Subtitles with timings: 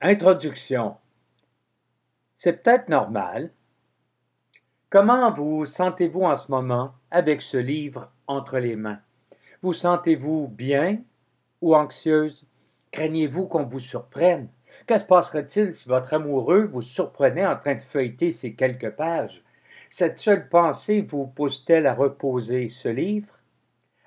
[0.00, 0.94] Introduction.
[2.38, 3.50] C'est peut-être normal.
[4.90, 9.00] Comment vous sentez-vous en ce moment avec ce livre entre les mains?
[9.60, 10.98] Vous sentez-vous bien
[11.60, 12.46] ou anxieuse?
[12.92, 14.46] Craignez-vous qu'on vous surprenne?
[14.86, 19.42] Que se passerait-il si votre amoureux vous surprenait en train de feuilleter ces quelques pages?
[19.90, 23.34] Cette seule pensée vous pousse-t-elle à reposer ce livre?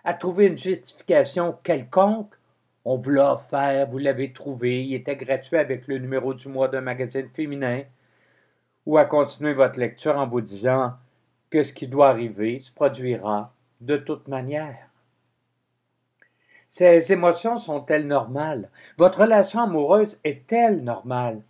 [0.06, 2.34] À trouver une justification quelconque
[2.86, 6.68] on vous l'a offert, vous l'avez trouvé, il était gratuit avec le numéro du mois
[6.68, 7.84] d'un magazine féminin,
[8.86, 10.94] ou à continuer votre lecture en vous disant
[11.50, 14.88] que ce qui doit arriver se produira de toute manière.
[16.70, 18.70] Ces émotions sont-elles normales?
[18.98, 21.42] Votre relation amoureuse est-elle normale?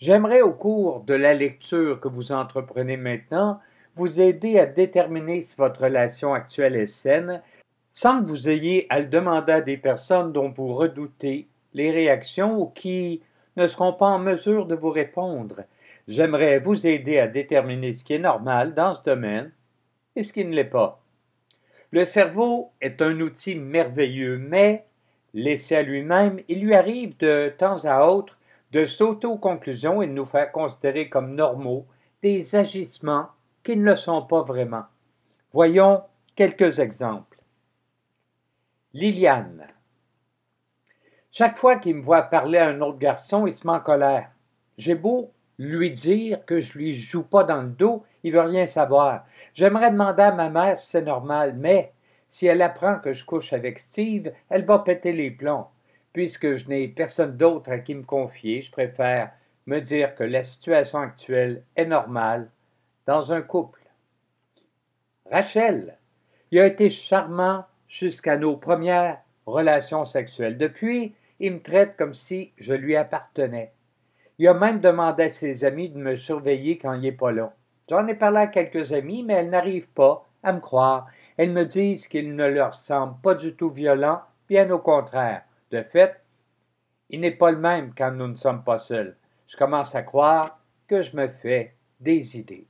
[0.00, 3.60] J'aimerais au cours de la lecture que vous entreprenez maintenant
[3.96, 7.42] vous aider à déterminer si votre relation actuelle est saine
[8.00, 12.56] sans que vous ayez à le demander à des personnes dont vous redoutez les réactions
[12.56, 13.22] ou qui
[13.56, 15.64] ne seront pas en mesure de vous répondre.
[16.06, 19.50] J'aimerais vous aider à déterminer ce qui est normal dans ce domaine
[20.14, 21.02] et ce qui ne l'est pas.
[21.90, 24.84] Le cerveau est un outil merveilleux, mais
[25.34, 28.38] laissé à lui-même, il lui arrive de temps à autre
[28.70, 31.84] de sauter aux et de nous faire considérer comme normaux
[32.22, 33.26] des agissements
[33.64, 34.84] qui ne le sont pas vraiment.
[35.52, 36.02] Voyons
[36.36, 37.27] quelques exemples.
[38.94, 39.66] Liliane.
[41.30, 44.30] Chaque fois qu'il me voit parler à un autre garçon, il se met en colère.
[44.78, 48.66] J'ai beau lui dire que je lui joue pas dans le dos, il veut rien
[48.66, 49.26] savoir.
[49.52, 51.92] J'aimerais demander à ma mère si c'est normal, mais
[52.28, 55.68] si elle apprend que je couche avec Steve, elle va péter les plombs.
[56.14, 59.32] Puisque je n'ai personne d'autre à qui me confier, je préfère
[59.66, 62.48] me dire que la situation actuelle est normale
[63.04, 63.82] dans un couple.
[65.30, 65.98] Rachel,
[66.50, 70.58] il a été charmant jusqu'à nos premières relations sexuelles.
[70.58, 73.72] Depuis, il me traite comme si je lui appartenais.
[74.38, 77.52] Il a même demandé à ses amis de me surveiller quand il n'est pas là.
[77.88, 81.08] J'en ai parlé à quelques amis, mais elles n'arrivent pas à me croire.
[81.36, 85.42] Elles me disent qu'il ne leur semble pas du tout violent, bien au contraire.
[85.70, 86.20] De fait,
[87.10, 89.16] il n'est pas le même quand nous ne sommes pas seuls.
[89.48, 92.66] Je commence à croire que je me fais des idées.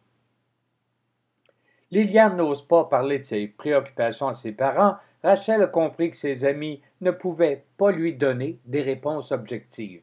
[1.90, 6.44] Liliane n'ose pas parler de ses préoccupations à ses parents, Rachel a compris que ses
[6.44, 10.02] amis ne pouvaient pas lui donner des réponses objectives.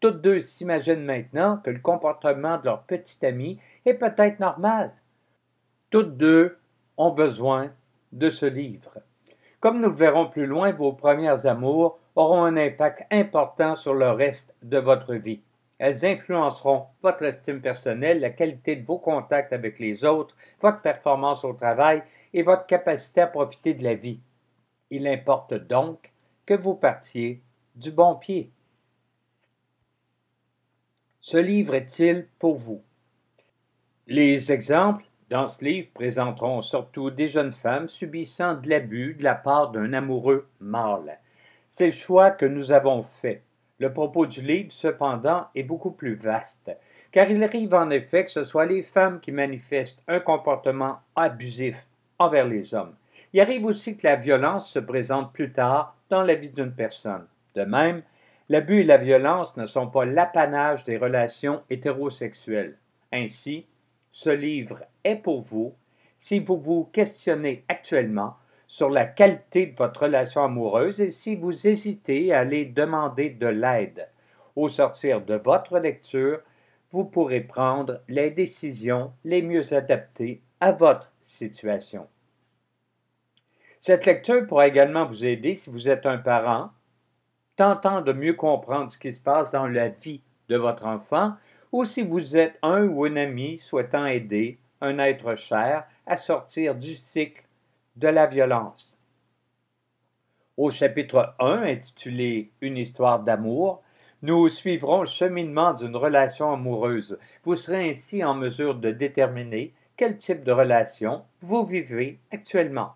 [0.00, 4.92] Toutes deux s'imaginent maintenant que le comportement de leur petite amie est peut-être normal.
[5.90, 6.58] Toutes deux
[6.96, 7.70] ont besoin
[8.12, 8.98] de ce livre.
[9.60, 14.10] Comme nous le verrons plus loin, vos premières amours auront un impact important sur le
[14.10, 15.40] reste de votre vie.
[15.78, 21.44] Elles influenceront votre estime personnelle, la qualité de vos contacts avec les autres, votre performance
[21.44, 22.02] au travail
[22.34, 24.20] et votre capacité à profiter de la vie.
[24.94, 26.12] Il importe donc
[26.44, 27.40] que vous partiez
[27.76, 28.50] du bon pied.
[31.22, 32.82] Ce livre est-il pour vous?
[34.06, 39.34] Les exemples dans ce livre présenteront surtout des jeunes femmes subissant de l'abus de la
[39.34, 41.18] part d'un amoureux mâle.
[41.70, 43.40] C'est le choix que nous avons fait.
[43.78, 46.70] Le propos du livre, cependant, est beaucoup plus vaste,
[47.12, 51.76] car il arrive en effet que ce soit les femmes qui manifestent un comportement abusif
[52.18, 52.94] envers les hommes.
[53.32, 57.26] Il arrive aussi que la violence se présente plus tard dans la vie d'une personne.
[57.54, 58.02] De même,
[58.50, 62.76] l'abus et la violence ne sont pas l'apanage des relations hétérosexuelles.
[63.10, 63.66] Ainsi,
[64.12, 65.74] ce livre est pour vous
[66.18, 68.36] si vous vous questionnez actuellement
[68.68, 73.46] sur la qualité de votre relation amoureuse et si vous hésitez à aller demander de
[73.46, 74.08] l'aide.
[74.56, 76.40] Au sortir de votre lecture,
[76.90, 82.06] vous pourrez prendre les décisions les mieux adaptées à votre situation.
[83.82, 86.70] Cette lecture pourra également vous aider si vous êtes un parent
[87.56, 91.32] tentant de mieux comprendre ce qui se passe dans la vie de votre enfant
[91.72, 96.76] ou si vous êtes un ou une amie souhaitant aider un être cher à sortir
[96.76, 97.42] du cycle
[97.96, 98.96] de la violence.
[100.56, 103.82] Au chapitre 1, intitulé Une histoire d'amour,
[104.22, 107.18] nous suivrons le cheminement d'une relation amoureuse.
[107.42, 112.94] Vous serez ainsi en mesure de déterminer quel type de relation vous vivez actuellement.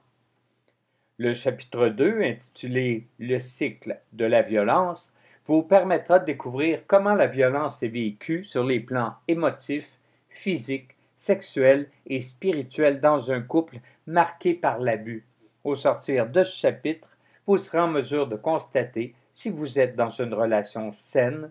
[1.19, 5.15] Le chapitre 2, intitulé Le cycle de la violence,
[5.47, 9.89] vous permettra de découvrir comment la violence est vécue sur les plans émotifs,
[10.29, 15.25] physiques, sexuels et spirituels dans un couple marqué par l'abus.
[15.65, 17.09] Au sortir de ce chapitre,
[17.47, 21.51] vous serez en mesure de constater si vous êtes dans une relation saine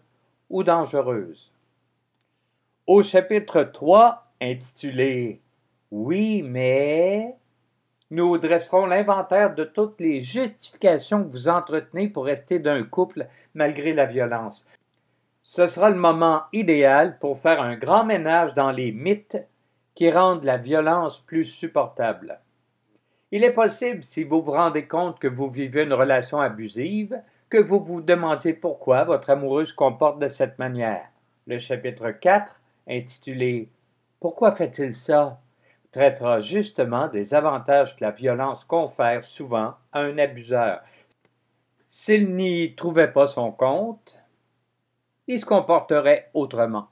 [0.51, 1.51] ou dangereuse.
[2.85, 5.41] Au chapitre 3, intitulé
[5.89, 7.33] Oui, mais
[8.11, 13.93] nous dresserons l'inventaire de toutes les justifications que vous entretenez pour rester d'un couple malgré
[13.93, 14.65] la violence.
[15.43, 19.37] ce sera le moment idéal pour faire un grand ménage dans les mythes
[19.93, 22.39] qui rendent la violence plus supportable.
[23.31, 27.19] Il est possible, si vous vous rendez compte que vous vivez une relation abusive,
[27.49, 31.07] que vous vous demandiez pourquoi votre amoureux se comporte de cette manière.
[31.47, 33.69] Le chapitre 4, intitulé
[34.19, 35.39] Pourquoi fait-il ça?
[35.95, 40.81] Traitera justement des avantages que la violence confère souvent à un abuseur.
[41.85, 44.19] S'il n'y trouvait pas son compte,
[45.27, 46.89] il se comporterait autrement.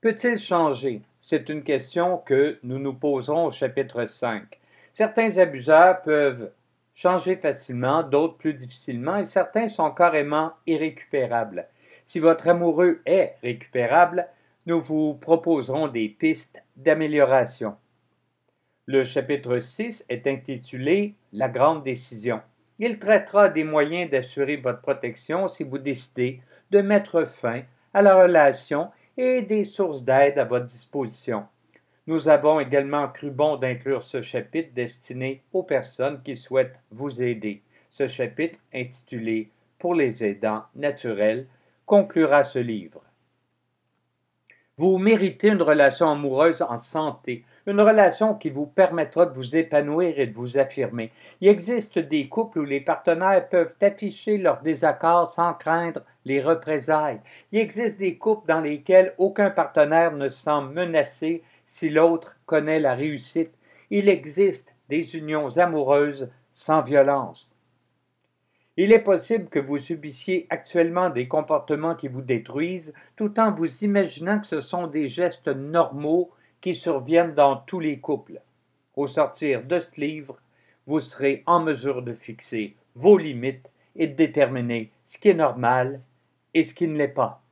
[0.00, 1.02] Peut-il changer?
[1.20, 4.44] C'est une question que nous nous poserons au chapitre 5.
[4.92, 6.52] Certains abuseurs peuvent
[6.94, 11.66] changer facilement, d'autres plus difficilement, et certains sont carrément irrécupérables.
[12.06, 14.28] Si votre amoureux est récupérable,
[14.68, 17.74] nous vous proposerons des pistes d'amélioration.
[18.84, 22.42] Le chapitre 6 est intitulé La grande décision.
[22.78, 27.62] Il traitera des moyens d'assurer votre protection si vous décidez de mettre fin
[27.94, 31.46] à la relation et des sources d'aide à votre disposition.
[32.06, 37.62] Nous avons également cru bon d'inclure ce chapitre destiné aux personnes qui souhaitent vous aider.
[37.88, 39.48] Ce chapitre, intitulé
[39.78, 41.46] Pour les aidants naturels,
[41.86, 43.02] conclura ce livre.
[44.78, 50.20] Vous méritez une relation amoureuse en santé, une relation qui vous permettra de vous épanouir
[50.20, 51.10] et de vous affirmer.
[51.40, 57.18] Il existe des couples où les partenaires peuvent afficher leur désaccord sans craindre les représailles.
[57.50, 62.78] Il existe des couples dans lesquels aucun partenaire ne se sent menacé si l'autre connaît
[62.78, 63.50] la réussite.
[63.90, 67.52] Il existe des unions amoureuses sans violence.
[68.80, 73.82] Il est possible que vous subissiez actuellement des comportements qui vous détruisent, tout en vous
[73.84, 76.30] imaginant que ce sont des gestes normaux
[76.60, 78.40] qui surviennent dans tous les couples.
[78.94, 80.38] Au sortir de ce livre,
[80.86, 86.00] vous serez en mesure de fixer vos limites et de déterminer ce qui est normal
[86.54, 87.42] et ce qui ne l'est pas.